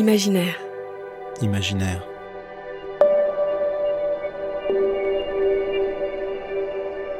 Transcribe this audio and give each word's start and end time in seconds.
Imaginaire. 0.00 0.58
Imaginaire. 1.42 2.02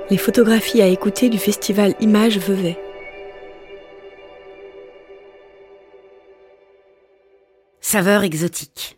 Les 0.08 0.16
photographies 0.16 0.80
à 0.80 0.86
écouter 0.86 1.28
du 1.28 1.36
festival 1.36 1.94
Images 2.00 2.38
Vevey. 2.38 2.78
Saveur 7.82 8.22
exotique. 8.22 8.96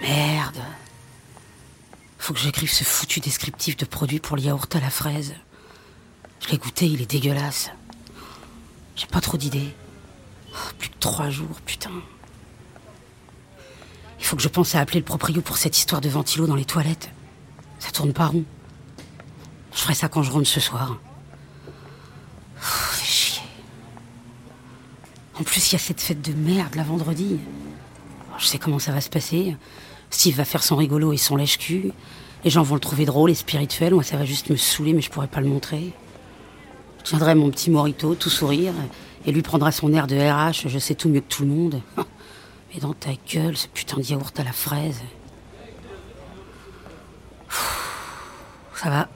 Merde. 0.00 0.62
Faut 2.26 2.34
que 2.34 2.40
j'écrive 2.40 2.72
ce 2.72 2.82
foutu 2.82 3.20
descriptif 3.20 3.76
de 3.76 3.84
produit 3.84 4.18
pour 4.18 4.36
le 4.36 4.42
yaourt 4.42 4.74
à 4.74 4.80
la 4.80 4.90
fraise. 4.90 5.34
Je 6.40 6.48
l'ai 6.48 6.58
goûté, 6.58 6.86
il 6.86 7.00
est 7.00 7.08
dégueulasse. 7.08 7.70
J'ai 8.96 9.06
pas 9.06 9.20
trop 9.20 9.36
d'idées. 9.36 9.72
Oh, 10.52 10.56
plus 10.76 10.88
de 10.88 10.96
trois 10.98 11.30
jours, 11.30 11.60
putain. 11.64 11.92
Il 14.18 14.24
faut 14.24 14.34
que 14.34 14.42
je 14.42 14.48
pense 14.48 14.74
à 14.74 14.80
appeler 14.80 14.98
le 14.98 15.04
proprio 15.04 15.40
pour 15.40 15.56
cette 15.56 15.78
histoire 15.78 16.00
de 16.00 16.08
ventilo 16.08 16.48
dans 16.48 16.56
les 16.56 16.64
toilettes. 16.64 17.10
Ça 17.78 17.92
tourne 17.92 18.12
pas 18.12 18.26
rond. 18.26 18.42
Je 19.72 19.78
ferai 19.78 19.94
ça 19.94 20.08
quand 20.08 20.24
je 20.24 20.32
rentre 20.32 20.48
ce 20.48 20.58
soir. 20.58 20.98
Oh, 21.68 22.60
fait 22.60 23.04
chier. 23.04 23.42
En 25.38 25.44
plus, 25.44 25.70
il 25.70 25.74
y 25.74 25.76
a 25.76 25.78
cette 25.78 26.00
fête 26.00 26.22
de 26.22 26.32
merde 26.32 26.74
la 26.74 26.82
vendredi. 26.82 27.38
Je 28.36 28.46
sais 28.46 28.58
comment 28.58 28.80
ça 28.80 28.90
va 28.90 29.00
se 29.00 29.10
passer. 29.10 29.56
Steve 30.10 30.36
va 30.36 30.44
faire 30.44 30.62
son 30.62 30.76
rigolo 30.76 31.12
et 31.12 31.16
son 31.16 31.36
lèche-cul. 31.36 31.92
Les 32.44 32.50
gens 32.50 32.62
vont 32.62 32.74
le 32.74 32.80
trouver 32.80 33.04
drôle 33.04 33.30
et 33.30 33.34
spirituel. 33.34 33.94
Moi, 33.94 34.02
ça 34.02 34.16
va 34.16 34.24
juste 34.24 34.50
me 34.50 34.56
saouler, 34.56 34.92
mais 34.92 35.02
je 35.02 35.10
pourrais 35.10 35.26
pas 35.26 35.40
le 35.40 35.48
montrer. 35.48 35.92
Je 36.98 37.04
tiendrai 37.04 37.34
mon 37.34 37.50
petit 37.50 37.70
morito, 37.70 38.14
tout 38.14 38.30
sourire, 38.30 38.72
et 39.26 39.32
lui 39.32 39.42
prendra 39.42 39.72
son 39.72 39.92
air 39.92 40.06
de 40.06 40.16
RH, 40.16 40.68
je 40.68 40.78
sais 40.78 40.94
tout 40.94 41.08
mieux 41.08 41.20
que 41.20 41.28
tout 41.28 41.42
le 41.42 41.48
monde. 41.48 41.80
Mais 42.74 42.80
dans 42.80 42.94
ta 42.94 43.10
gueule, 43.32 43.56
ce 43.56 43.68
putain 43.68 43.96
de 43.98 44.02
yaourt 44.02 44.38
à 44.38 44.44
la 44.44 44.52
fraise. 44.52 45.00
Ça 48.74 48.90
va. 48.90 49.08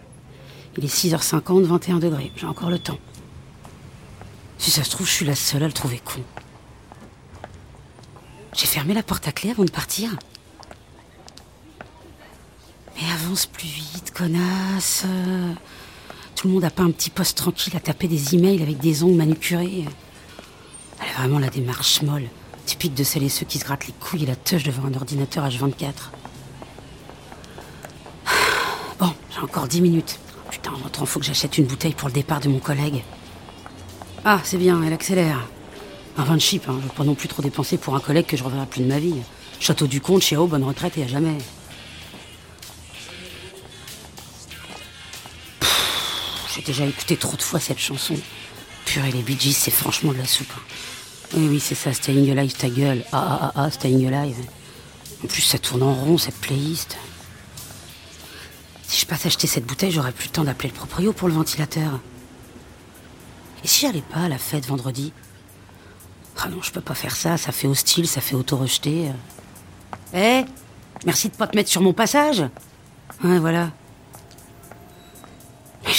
Il 0.77 0.84
est 0.84 0.88
6h50, 0.88 1.64
21 1.64 1.98
degrés. 1.98 2.33
J'ai 2.36 2.46
encore 2.46 2.70
le 2.70 2.78
temps. 2.78 2.98
Si 4.58 4.70
ça 4.70 4.84
se 4.84 4.91
trouve, 4.91 5.06
je 5.06 5.12
suis 5.12 5.27
la 5.27 5.34
seule 5.34 5.62
à 5.62 5.66
le 5.66 5.72
trouver 5.72 6.00
con. 6.05 6.20
J'ai 8.55 8.66
fermé 8.66 8.94
la 8.94 9.02
porte 9.02 9.27
à 9.28 9.33
clé 9.33 9.50
avant 9.50 9.64
de 9.64 9.70
partir. 9.70 10.16
Mais 13.01 13.12
avance 13.12 13.47
plus 13.47 13.69
vite, 13.69 14.12
connasse. 14.15 15.05
Tout 16.34 16.48
le 16.48 16.55
monde 16.55 16.65
a 16.65 16.70
pas 16.70 16.83
un 16.83 16.91
petit 16.91 17.11
poste 17.11 17.39
tranquille 17.39 17.77
à 17.77 17.81
taper 17.81 18.09
des 18.09 18.34
emails 18.34 18.62
avec 18.62 18.79
des 18.79 19.03
ongles 19.03 19.17
manucurés. 19.17 19.84
Elle 21.01 21.09
a 21.09 21.19
vraiment 21.19 21.39
la 21.39 21.48
démarche 21.48 22.03
molle, 22.03 22.29
typique 22.67 22.95
de 22.95 23.05
celles 23.05 23.23
et 23.23 23.29
ceux 23.29 23.47
qui 23.47 23.59
se 23.59 23.65
grattent 23.65 23.87
les 23.87 23.95
couilles 23.95 24.25
et 24.25 24.27
la 24.27 24.37
touche 24.37 24.65
devant 24.65 24.87
un 24.87 24.95
ordinateur 24.95 25.48
H24. 25.48 25.92
Bon, 28.98 29.14
j'ai 29.31 29.41
encore 29.41 29.67
10 29.67 29.81
minutes. 29.81 30.19
Putain, 30.51 30.73
en 30.73 30.77
rentrant, 30.77 31.07
faut 31.07 31.20
que 31.20 31.27
j'achète 31.27 31.57
une 31.57 31.64
bouteille 31.64 31.95
pour 31.95 32.09
le 32.09 32.14
départ 32.14 32.41
de 32.41 32.48
mon 32.48 32.59
collègue. 32.59 33.03
Ah, 34.27 34.41
c'est 34.45 34.59
bien, 34.59 34.83
elle 34.83 34.92
accélère. 34.92 35.47
Un 36.19 36.25
vin 36.25 36.35
de 36.35 36.41
chip, 36.41 36.69
hein. 36.69 36.77
je 36.83 36.89
veux 36.89 36.95
pas 36.95 37.05
non 37.05 37.14
plus 37.14 37.29
trop 37.29 37.41
dépenser 37.41 37.79
pour 37.79 37.97
un 37.97 38.01
collègue 38.01 38.27
que 38.27 38.37
je 38.37 38.45
reverrai 38.45 38.67
plus 38.67 38.83
de 38.83 38.89
ma 38.89 38.98
vie. 38.98 39.14
Château 39.59 39.86
du 39.86 40.03
Comte, 40.03 40.23
chez 40.23 40.36
bonne 40.36 40.64
retraite 40.64 40.98
et 40.98 41.05
à 41.05 41.07
jamais. 41.07 41.39
J'ai 46.61 46.67
déjà 46.67 46.85
écouté 46.85 47.17
trop 47.17 47.39
de 47.39 47.43
fois 47.43 47.59
cette 47.59 47.79
chanson. 47.79 48.15
Purée, 48.85 49.11
les 49.13 49.23
Bee 49.23 49.39
Gees, 49.41 49.55
c'est 49.55 49.71
franchement 49.71 50.13
de 50.13 50.19
la 50.19 50.27
soupe. 50.27 50.53
hein. 50.55 50.61
Oui, 51.35 51.48
oui, 51.48 51.59
c'est 51.59 51.75
ça, 51.75 51.95
Staying 51.95 52.37
Alive, 52.37 52.53
ta 52.53 52.69
gueule. 52.69 53.03
Ah, 53.13 53.39
ah, 53.41 53.53
ah, 53.55 53.63
ah, 53.65 53.71
Staying 53.71 54.13
Alive. 54.13 54.37
En 55.25 55.27
plus, 55.27 55.41
ça 55.41 55.59
tourne 55.59 55.83
en 55.83 55.95
rond, 55.95 56.19
cette 56.19 56.35
playlist. 56.35 56.98
Si 58.87 59.01
je 59.01 59.07
passe 59.07 59.25
acheter 59.25 59.47
cette 59.47 59.65
bouteille, 59.65 59.91
j'aurai 59.91 60.13
plus 60.13 60.27
le 60.27 60.33
temps 60.33 60.45
d'appeler 60.45 60.69
le 60.69 60.75
proprio 60.75 61.15
pour 61.15 61.29
le 61.29 61.35
ventilateur. 61.35 61.98
Et 63.65 63.67
si 63.67 63.87
j'allais 63.87 64.03
pas 64.03 64.21
à 64.21 64.29
la 64.29 64.37
fête 64.37 64.67
vendredi? 64.67 65.15
Ah 66.42 66.48
non, 66.51 66.61
je 66.61 66.73
peux 66.73 66.83
pas 66.83 66.95
faire 66.95 67.17
ça, 67.17 67.39
ça 67.39 67.53
fait 67.53 67.69
hostile, 67.69 68.07
ça 68.07 68.21
fait 68.21 68.35
auto-rejeter. 68.35 69.13
Eh 70.13 70.45
Merci 71.07 71.31
de 71.31 71.37
pas 71.37 71.47
te 71.47 71.57
mettre 71.57 71.71
sur 71.71 71.81
mon 71.81 71.95
passage 71.95 72.42
Ouais, 73.25 73.39
voilà. 73.39 73.71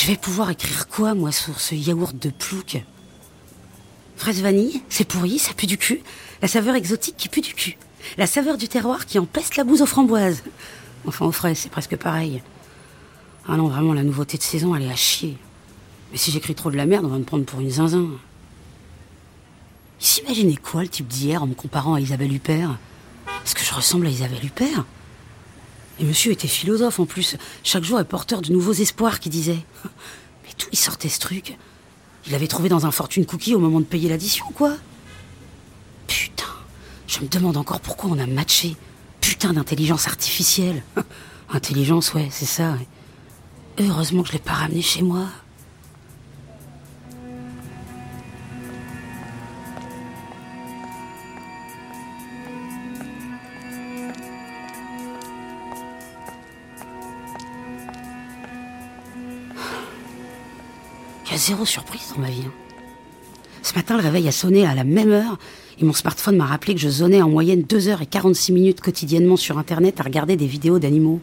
Je 0.02 0.08
vais 0.08 0.18
pouvoir 0.18 0.50
écrire 0.50 0.88
quoi, 0.88 1.14
moi, 1.14 1.32
sur 1.32 1.60
ce 1.60 1.76
yaourt 1.76 2.18
de 2.18 2.32
plouc? 2.32 2.84
Fraise 4.16 4.42
vanille, 4.42 4.82
c'est 4.90 5.08
pourri, 5.08 5.38
ça 5.38 5.54
pue 5.54 5.68
du 5.68 5.78
cul. 5.78 6.02
La 6.42 6.48
saveur 6.48 6.74
exotique 6.74 7.18
qui 7.18 7.30
pue 7.30 7.42
du 7.42 7.54
cul. 7.54 7.78
La 8.18 8.26
saveur 8.26 8.58
du 8.58 8.68
terroir 8.68 9.06
qui 9.06 9.20
empeste 9.20 9.58
la 9.58 9.64
bouse 9.64 9.84
aux 9.84 9.86
framboises. 9.86 10.42
Enfin, 11.06 11.28
aux 11.28 11.32
fraises, 11.32 11.60
c'est 11.60 11.70
presque 11.70 11.98
pareil. 11.98 12.42
Ah 13.48 13.58
non, 13.58 13.68
vraiment, 13.68 13.94
la 13.94 14.02
nouveauté 14.02 14.40
de 14.40 14.42
saison, 14.42 14.76
elle 14.76 14.82
est 14.86 14.92
à 14.92 14.96
chier. 14.96 15.38
Mais 16.12 16.18
si 16.18 16.32
j'écris 16.32 16.56
trop 16.56 16.72
de 16.72 16.78
la 16.78 16.88
merde, 16.88 17.06
on 17.06 17.10
va 17.10 17.20
me 17.20 17.24
prendre 17.24 17.46
pour 17.46 17.60
une 17.62 17.70
zinzin. 17.70 18.10
Il 20.00 20.06
s'imaginait 20.08 20.56
quoi, 20.56 20.82
le 20.82 20.90
type 20.90 21.08
d'hier, 21.08 21.44
en 21.44 21.46
me 21.46 21.54
comparant 21.54 21.94
à 21.94 22.02
Isabelle 22.02 22.34
Huppert? 22.34 22.80
Est-ce 23.46 23.54
que 23.54 23.64
je 23.64 23.72
ressemble 23.72 24.08
à 24.08 24.10
Isabelle 24.10 24.44
Huppert? 24.44 24.84
Et 26.00 26.04
monsieur 26.04 26.32
était 26.32 26.48
philosophe 26.48 27.00
en 27.00 27.06
plus. 27.06 27.38
Chaque 27.64 27.84
jour 27.84 28.00
est 28.00 28.06
porteur 28.06 28.42
de 28.42 28.52
nouveaux 28.52 28.74
espoirs, 28.74 29.20
qui 29.20 29.30
disait. 29.30 29.60
Mais 29.84 30.52
d'où 30.60 30.66
il 30.72 30.78
sortait 30.78 31.10
ce 31.10 31.20
truc? 31.20 31.58
Il 32.26 32.32
l'avait 32.32 32.48
trouvé 32.48 32.70
dans 32.70 32.86
un 32.86 32.92
fortune 32.92 33.26
cookie 33.26 33.56
au 33.56 33.60
moment 33.60 33.80
de 33.80 33.86
payer 33.86 34.10
l'addition, 34.10 34.46
quoi. 34.54 34.76
Putain, 36.08 36.46
je 37.08 37.20
me 37.20 37.28
demande 37.28 37.58
encore 37.58 37.82
pourquoi 37.82 38.10
on 38.12 38.20
a 38.20 38.26
matché. 38.26 38.76
Putain 39.22 39.54
d'intelligence 39.54 40.08
artificielle. 40.08 40.84
Intelligence, 41.50 42.14
ouais, 42.14 42.30
c'est 42.32 42.46
ça. 42.46 42.76
Heureusement 43.80 44.24
que 44.24 44.30
je 44.30 44.34
l'ai 44.34 44.40
pas 44.40 44.54
ramené 44.54 44.82
chez 44.82 45.02
moi. 45.02 45.28
Zéro 61.42 61.66
surprise 61.66 62.14
dans 62.16 62.22
ma 62.22 62.30
vie. 62.30 62.44
hein. 62.46 62.52
Ce 63.64 63.74
matin, 63.74 63.98
le 63.98 64.04
réveil 64.04 64.28
a 64.28 64.32
sonné 64.32 64.66
à 64.66 64.76
la 64.76 64.84
même 64.84 65.12
heure 65.12 65.38
et 65.80 65.84
mon 65.86 65.94
smartphone 65.94 66.38
m'a 66.38 66.46
rappelé 66.46 66.76
que 66.76 66.80
je 66.80 66.90
zonais 66.90 67.22
en 67.22 67.30
moyenne 67.30 67.62
2h46 67.64 68.54
minutes 68.54 68.82
quotidiennement 68.82 69.38
sur 69.38 69.58
Internet 69.58 70.00
à 70.00 70.04
regarder 70.04 70.36
des 70.36 70.46
vidéos 70.48 70.80
d'animaux. 70.80 71.20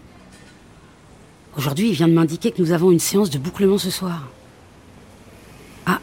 Aujourd'hui, 1.57 1.89
il 1.89 1.95
vient 1.95 2.09
de 2.09 2.13
m'indiquer 2.13 2.51
que 2.53 2.61
nous 2.63 2.73
avons 2.73 2.91
une 2.91 2.99
séance 3.01 3.31
de 3.31 3.39
bouclement 3.39 3.79
ce 3.79 3.91
soir. 3.91 4.29
Ah, 5.87 6.01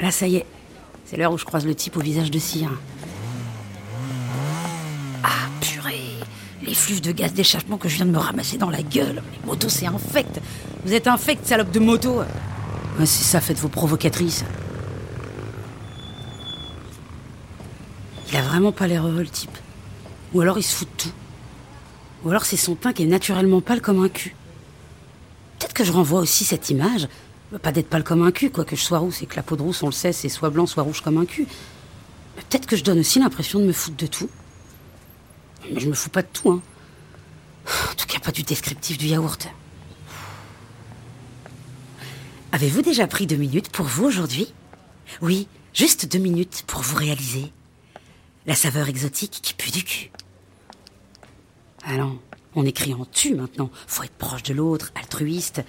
là, 0.00 0.10
ça 0.10 0.26
y 0.26 0.36
est. 0.36 0.46
C'est 1.04 1.16
l'heure 1.16 1.32
où 1.32 1.38
je 1.38 1.44
croise 1.44 1.66
le 1.66 1.74
type 1.74 1.96
au 1.96 2.00
visage 2.00 2.30
de 2.30 2.38
cire. 2.38 2.70
Ah, 5.24 5.28
purée 5.60 6.00
Les 6.64 6.74
flux 6.74 7.00
de 7.00 7.12
gaz 7.12 7.32
d'échappement 7.32 7.78
que 7.78 7.88
je 7.88 7.96
viens 7.96 8.06
de 8.06 8.10
me 8.12 8.18
ramasser 8.18 8.58
dans 8.58 8.70
la 8.70 8.82
gueule. 8.82 9.22
Les 9.32 9.46
motos, 9.46 9.68
c'est 9.68 9.86
infect. 9.86 10.40
Vous 10.84 10.92
êtes 10.92 11.06
infect, 11.08 11.46
salope 11.46 11.70
de 11.70 11.80
moto. 11.80 12.20
C'est 12.98 13.06
ça, 13.06 13.40
faites 13.40 13.58
vos 13.58 13.68
provocatrices. 13.68 14.44
Il 18.30 18.36
a 18.36 18.42
vraiment 18.42 18.72
pas 18.72 18.86
l'air 18.86 19.06
heureux, 19.06 19.22
le 19.22 19.28
type. 19.28 19.56
Ou 20.34 20.40
alors 20.42 20.58
il 20.58 20.62
se 20.62 20.74
fout 20.74 20.88
de 20.88 21.02
tout. 21.04 21.12
Ou 22.24 22.30
alors 22.30 22.44
c'est 22.44 22.56
son 22.56 22.74
teint 22.74 22.92
qui 22.92 23.02
est 23.02 23.06
naturellement 23.06 23.60
pâle 23.60 23.80
comme 23.80 24.04
un 24.04 24.08
cul. 24.08 24.34
Peut-être 25.58 25.72
que 25.72 25.84
je 25.84 25.92
renvoie 25.92 26.20
aussi 26.20 26.44
cette 26.44 26.70
image. 26.70 27.08
Pas 27.62 27.72
d'être 27.72 27.88
pâle 27.88 28.04
comme 28.04 28.22
un 28.22 28.30
cul, 28.30 28.50
quoi 28.50 28.64
que 28.64 28.76
je 28.76 28.82
sois 28.82 28.98
rousse, 28.98 29.16
c'est 29.20 29.26
que 29.26 29.34
la 29.36 29.42
peau 29.42 29.56
de 29.56 29.62
rousse, 29.62 29.82
on 29.82 29.86
le 29.86 29.92
sait, 29.92 30.12
c'est 30.12 30.28
soit 30.28 30.50
blanc, 30.50 30.66
soit 30.66 30.84
rouge 30.84 31.00
comme 31.00 31.18
un 31.18 31.24
cul. 31.24 31.46
Mais 32.36 32.42
peut-être 32.48 32.66
que 32.66 32.76
je 32.76 32.84
donne 32.84 33.00
aussi 33.00 33.18
l'impression 33.18 33.58
de 33.58 33.64
me 33.64 33.72
foutre 33.72 33.96
de 33.96 34.06
tout. 34.06 34.30
Mais 35.72 35.80
je 35.80 35.88
me 35.88 35.94
fous 35.94 36.10
pas 36.10 36.22
de 36.22 36.28
tout, 36.32 36.50
hein. 36.50 36.60
En 37.90 37.94
tout 37.94 38.06
cas, 38.06 38.20
pas 38.20 38.30
du 38.30 38.42
descriptif 38.42 38.98
du 38.98 39.06
yaourt. 39.06 39.48
Avez-vous 42.52 42.82
déjà 42.82 43.06
pris 43.06 43.28
deux 43.28 43.36
minutes 43.36 43.70
pour 43.70 43.86
vous 43.86 44.06
aujourd'hui? 44.06 44.52
Oui, 45.22 45.46
juste 45.72 46.10
deux 46.10 46.18
minutes 46.18 46.64
pour 46.66 46.80
vous 46.80 46.96
réaliser. 46.96 47.52
La 48.44 48.56
saveur 48.56 48.88
exotique 48.88 49.38
qui 49.40 49.54
pue 49.54 49.70
du 49.70 49.84
cul. 49.84 50.10
Allons, 51.84 52.18
on 52.56 52.66
écrit 52.66 52.92
en 52.92 53.04
tu 53.04 53.36
maintenant. 53.36 53.70
Faut 53.86 54.02
être 54.02 54.16
proche 54.16 54.42
de 54.42 54.54
l'autre, 54.54 54.92
altruiste. 54.96 55.62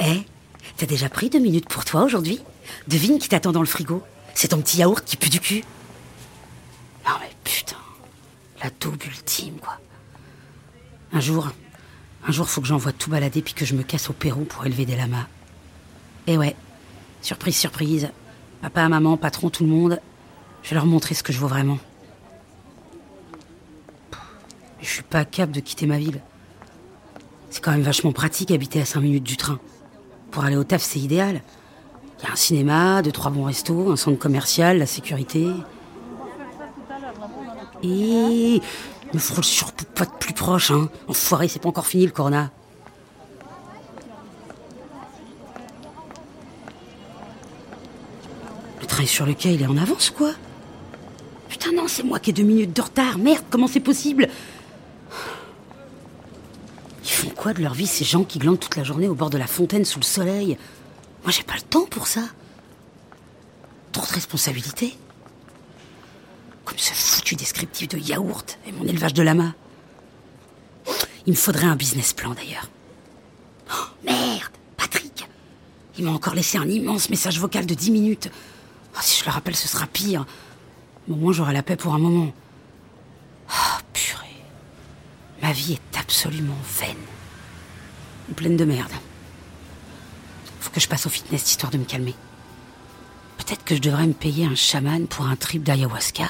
Eh, 0.00 0.20
t'as 0.76 0.86
déjà 0.86 1.08
pris 1.08 1.30
deux 1.30 1.38
minutes 1.38 1.68
pour 1.68 1.86
toi 1.86 2.02
aujourd'hui? 2.02 2.40
Devine 2.86 3.18
qui 3.18 3.30
t'attend 3.30 3.52
dans 3.52 3.60
le 3.60 3.66
frigo. 3.66 4.02
C'est 4.34 4.48
ton 4.48 4.60
petit 4.60 4.78
yaourt 4.78 5.02
qui 5.02 5.16
pue 5.16 5.30
du 5.30 5.40
cul. 5.40 5.64
Non 7.06 7.14
mais 7.18 7.30
putain, 7.44 7.76
la 8.62 8.68
daube 8.78 9.02
ultime 9.04 9.56
quoi. 9.56 9.80
Un 11.14 11.20
jour, 11.20 11.48
un 12.26 12.32
jour, 12.32 12.50
faut 12.50 12.60
que 12.60 12.66
j'envoie 12.66 12.92
tout 12.92 13.08
balader 13.08 13.40
puis 13.40 13.54
que 13.54 13.64
je 13.64 13.74
me 13.74 13.82
casse 13.82 14.10
au 14.10 14.12
Pérou 14.12 14.44
pour 14.44 14.66
élever 14.66 14.84
des 14.84 14.94
lamas. 14.94 15.26
Et 16.28 16.36
ouais, 16.36 16.54
surprise, 17.22 17.56
surprise. 17.56 18.10
Papa, 18.60 18.86
maman, 18.86 19.16
patron, 19.16 19.48
tout 19.48 19.64
le 19.64 19.70
monde. 19.70 19.98
Je 20.62 20.68
vais 20.68 20.74
leur 20.74 20.84
montrer 20.84 21.14
ce 21.14 21.22
que 21.22 21.32
je 21.32 21.38
vaux 21.38 21.48
vraiment. 21.48 21.78
Je 24.82 24.86
suis 24.86 25.02
pas 25.02 25.24
capable 25.24 25.54
de 25.54 25.60
quitter 25.60 25.86
ma 25.86 25.96
ville. 25.96 26.20
C'est 27.48 27.64
quand 27.64 27.70
même 27.70 27.80
vachement 27.80 28.12
pratique 28.12 28.50
habiter 28.50 28.78
à 28.78 28.84
5 28.84 29.00
minutes 29.00 29.24
du 29.24 29.38
train. 29.38 29.58
Pour 30.30 30.44
aller 30.44 30.56
au 30.56 30.64
taf, 30.64 30.82
c'est 30.82 31.00
idéal. 31.00 31.40
Il 32.18 32.26
y 32.26 32.28
a 32.28 32.32
un 32.32 32.36
cinéma, 32.36 33.00
deux, 33.00 33.10
trois 33.12 33.30
bons 33.30 33.44
restos, 33.44 33.90
un 33.90 33.96
centre 33.96 34.18
commercial, 34.18 34.78
la 34.78 34.86
sécurité. 34.86 35.48
Et 37.82 38.60
me 39.14 39.18
frôle 39.18 39.44
surtout 39.44 39.86
pas 39.86 40.04
de 40.04 40.12
plus 40.20 40.34
proche, 40.34 40.72
hein. 40.72 40.90
Enfoiré, 41.06 41.48
c'est 41.48 41.62
pas 41.62 41.70
encore 41.70 41.86
fini 41.86 42.04
le 42.04 42.12
corona. 42.12 42.50
Train 48.98 49.06
sur 49.06 49.26
le 49.26 49.34
quai, 49.34 49.54
il 49.54 49.62
est 49.62 49.66
en 49.66 49.76
avance, 49.76 50.10
quoi. 50.10 50.32
Putain, 51.48 51.70
non, 51.72 51.86
c'est 51.86 52.02
moi 52.02 52.18
qui 52.18 52.30
ai 52.30 52.32
deux 52.32 52.42
minutes 52.42 52.74
de 52.74 52.82
retard. 52.82 53.16
Merde, 53.16 53.44
comment 53.48 53.68
c'est 53.68 53.78
possible? 53.78 54.28
Ils 57.04 57.10
font 57.10 57.30
quoi 57.30 57.54
de 57.54 57.62
leur 57.62 57.74
vie, 57.74 57.86
ces 57.86 58.04
gens 58.04 58.24
qui 58.24 58.40
glandent 58.40 58.58
toute 58.58 58.74
la 58.74 58.82
journée 58.82 59.06
au 59.06 59.14
bord 59.14 59.30
de 59.30 59.38
la 59.38 59.46
fontaine 59.46 59.84
sous 59.84 60.00
le 60.00 60.04
soleil? 60.04 60.58
Moi, 61.22 61.30
j'ai 61.30 61.44
pas 61.44 61.54
le 61.54 61.62
temps 61.62 61.86
pour 61.86 62.08
ça. 62.08 62.22
Trop 63.92 64.04
de 64.04 64.12
responsabilités. 64.12 64.96
Comme 66.64 66.78
ce 66.78 66.92
foutu 66.92 67.36
descriptif 67.36 67.88
de 67.88 67.98
yaourt 67.98 68.58
et 68.66 68.72
mon 68.72 68.84
élevage 68.84 69.14
de 69.14 69.22
lama. 69.22 69.54
Il 71.26 71.34
me 71.34 71.38
faudrait 71.38 71.66
un 71.66 71.76
business 71.76 72.12
plan 72.12 72.34
d'ailleurs. 72.34 72.68
Oh, 73.70 73.84
merde 74.04 74.52
Patrick 74.76 75.28
Il 75.98 76.04
m'a 76.04 76.10
encore 76.10 76.34
laissé 76.34 76.58
un 76.58 76.68
immense 76.68 77.10
message 77.10 77.38
vocal 77.38 77.64
de 77.64 77.74
10 77.74 77.90
minutes. 77.92 78.28
Oh, 78.98 79.00
si 79.02 79.20
je 79.20 79.24
le 79.26 79.30
rappelle, 79.30 79.54
ce 79.54 79.68
sera 79.68 79.86
pire. 79.86 80.26
Au 81.08 81.14
moins, 81.14 81.32
j'aurai 81.32 81.52
la 81.52 81.62
paix 81.62 81.76
pour 81.76 81.94
un 81.94 81.98
moment. 81.98 82.32
Oh, 83.48 83.78
purée. 83.92 84.42
Ma 85.40 85.52
vie 85.52 85.74
est 85.74 85.98
absolument 85.98 86.56
vaine. 86.80 86.96
Pleine 88.34 88.56
de 88.56 88.64
merde. 88.64 88.90
Faut 90.60 90.70
que 90.70 90.80
je 90.80 90.88
passe 90.88 91.06
au 91.06 91.10
fitness 91.10 91.48
histoire 91.48 91.70
de 91.70 91.78
me 91.78 91.84
calmer. 91.84 92.14
Peut-être 93.38 93.64
que 93.64 93.76
je 93.76 93.80
devrais 93.80 94.06
me 94.06 94.12
payer 94.12 94.46
un 94.46 94.56
chaman 94.56 95.06
pour 95.06 95.26
un 95.26 95.36
trip 95.36 95.62
d'ayahuasca. 95.62 96.28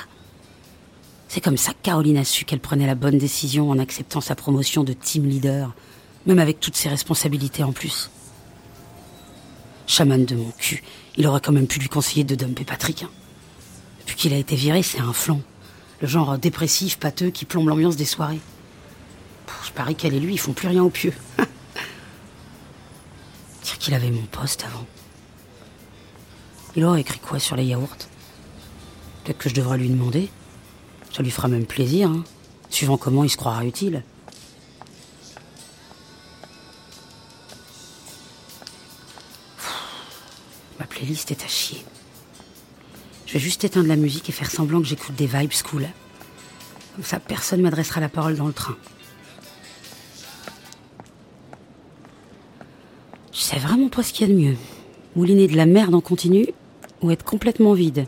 C'est 1.29 1.41
comme 1.41 1.57
ça 1.57 1.73
que 1.73 1.83
Caroline 1.83 2.19
a 2.19 2.25
su 2.25 2.45
qu'elle 2.45 2.61
prenait 2.61 2.87
la 2.87 2.95
bonne 2.95 3.19
décision 3.19 3.71
en 3.71 3.79
acceptant 3.79 4.21
sa 4.21 4.35
promotion 4.35 4.85
de 4.85 4.93
team 4.93 5.27
leader, 5.27 5.75
même 6.27 6.39
avec 6.39 6.61
toutes 6.61 6.77
ses 6.77 6.89
responsabilités 6.89 7.65
en 7.65 7.73
plus. 7.73 8.11
Chaman 9.89 10.23
de 10.27 10.37
mon 10.37 10.51
cul, 10.51 10.83
il 11.17 11.27
aurait 11.27 11.41
quand 11.41 11.51
même 11.51 11.67
pu 11.67 11.81
lui 11.81 11.89
conseiller 11.89 12.23
de 12.23 12.35
dumper 12.35 12.65
Patrick. 12.65 13.05
Hein. 13.05 13.11
Depuis 14.01 14.17
qu'il 14.17 14.35
a 14.35 14.37
été 14.37 14.55
viré, 14.55 14.83
c'est 14.83 15.01
un 15.01 15.15
flanc. 15.15 15.41
Le 16.03 16.07
genre 16.07 16.37
dépressif, 16.37 16.99
pâteux, 16.99 17.31
qui 17.31 17.47
plombe 17.47 17.69
l'ambiance 17.69 17.97
des 17.97 18.05
soirées. 18.05 18.41
je 19.65 19.73
parie 19.73 19.95
qu'elle 19.95 20.13
et 20.13 20.21
lui, 20.21 20.35
ils 20.35 20.39
font 20.39 20.53
plus 20.53 20.69
rien 20.69 20.85
au 20.85 20.91
pieu. 20.91 21.15
Dire 23.65 23.79
qu'il 23.79 23.95
avait 23.95 24.11
mon 24.11 24.27
poste 24.27 24.63
avant. 24.65 24.87
Il 26.77 26.85
aurait 26.85 27.01
écrit 27.01 27.19
quoi 27.19 27.39
sur 27.39 27.57
les 27.57 27.65
yaourts? 27.65 27.97
Peut-être 29.25 29.39
que 29.39 29.49
je 29.49 29.55
devrais 29.55 29.79
lui 29.79 29.89
demander. 29.89 30.29
Ça 31.17 31.23
lui 31.23 31.31
fera 31.31 31.49
même 31.49 31.65
plaisir, 31.65 32.11
hein, 32.11 32.25
suivant 32.69 32.99
comment 32.99 33.25
il 33.25 33.31
se 33.31 33.39
croira 33.39 33.65
utile. 33.65 34.05
Playlist 40.99 41.31
est 41.31 41.45
à 41.45 41.47
chier. 41.47 41.85
Je 43.27 43.35
vais 43.35 43.39
juste 43.39 43.63
éteindre 43.63 43.87
la 43.87 43.97
musique 43.97 44.29
et 44.29 44.33
faire 44.33 44.51
semblant 44.51 44.81
que 44.81 44.87
j'écoute 44.87 45.15
des 45.15 45.27
vibes 45.27 45.53
cool. 45.71 45.87
Comme 46.97 47.05
ça, 47.05 47.21
personne 47.21 47.61
m'adressera 47.61 48.01
la 48.01 48.09
parole 48.09 48.37
dans 48.37 48.49
le 48.49 48.53
train. 48.53 48.77
Je 53.33 53.39
sais 53.39 53.59
vraiment 53.59 53.89
pas 53.89 54.03
ce 54.03 54.13
qu'il 54.13 54.29
y 54.29 54.31
a 54.31 54.35
de 54.35 54.41
mieux? 54.41 54.57
Mouliner 55.15 55.47
de 55.47 55.57
la 55.57 55.67
merde 55.67 55.95
en 55.95 56.01
continu 56.01 56.49
ou 57.01 57.13
être 57.13 57.25
complètement 57.25 57.75
vide? 57.75 58.07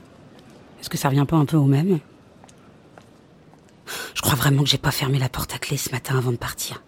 Est-ce 0.80 0.90
que 0.90 0.98
ça 0.98 1.10
revient 1.10 1.26
pas 1.28 1.36
un 1.36 1.44
peu 1.44 1.56
au 1.56 1.66
même? 1.66 2.00
Je 4.14 4.22
crois 4.22 4.34
vraiment 4.34 4.64
que 4.64 4.68
j'ai 4.68 4.78
pas 4.78 4.90
fermé 4.90 5.20
la 5.20 5.28
porte 5.28 5.54
à 5.54 5.58
clé 5.58 5.76
ce 5.76 5.90
matin 5.90 6.18
avant 6.18 6.32
de 6.32 6.36
partir. 6.36 6.82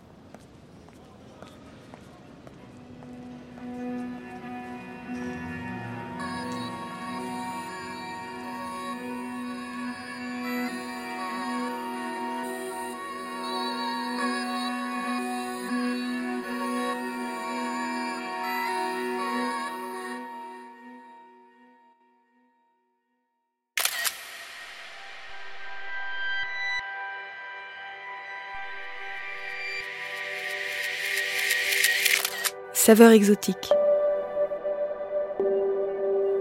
Saveur 32.84 33.12
exotique. 33.12 33.70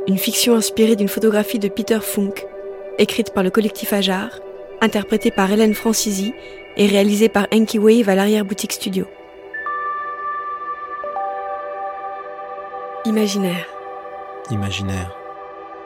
Une 0.08 0.18
fiction 0.18 0.56
inspirée 0.56 0.96
d'une 0.96 1.08
photographie 1.08 1.60
de 1.60 1.68
Peter 1.68 2.00
Funk, 2.02 2.34
écrite 2.98 3.32
par 3.32 3.44
le 3.44 3.52
collectif 3.52 3.94
Ajar, 3.94 4.40
interprétée 4.82 5.30
par 5.30 5.52
Hélène 5.52 5.76
Francisi 5.76 6.34
et 6.78 6.88
réalisée 6.88 7.30
par 7.30 7.46
Enki 7.54 7.78
Wave 7.78 8.10
à 8.10 8.16
l'arrière-boutique 8.16 8.74
studio. 8.74 9.06
Imaginaire. 13.06 13.68
Imaginaire. 14.50 15.16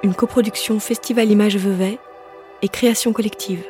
Une 0.03 0.15
coproduction 0.15 0.79
Festival 0.79 1.29
Image 1.29 1.58
Vevey 1.58 1.98
et 2.62 2.70
création 2.70 3.12
collective. 3.12 3.65